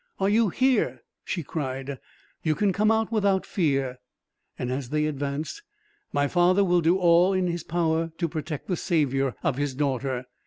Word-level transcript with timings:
"Are 0.19 0.29
you 0.29 0.49
here?" 0.49 1.03
she 1.23 1.43
cried. 1.43 1.99
"You 2.41 2.55
can 2.55 2.73
come 2.73 2.89
out 2.89 3.11
without 3.11 3.45
fear." 3.45 3.99
And, 4.57 4.71
as 4.71 4.89
they 4.89 5.05
advanced, 5.05 5.61
"My 6.11 6.27
father 6.27 6.63
will 6.63 6.81
do 6.81 6.97
all 6.97 7.33
in 7.33 7.45
his 7.45 7.61
power 7.63 8.11
to 8.17 8.27
protect 8.27 8.67
the 8.67 8.75
savior 8.75 9.35
of 9.43 9.57
his 9.57 9.75
daughter." 9.75 10.25